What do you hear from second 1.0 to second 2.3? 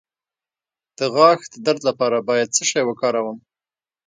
غاښ د درد لپاره